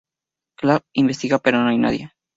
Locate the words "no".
1.61-1.69